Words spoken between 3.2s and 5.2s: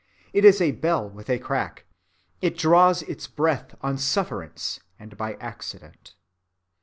breath on sufferance and